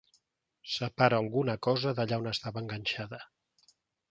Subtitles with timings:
[0.75, 3.23] Separa alguna cosa d'allà on estava enganxada.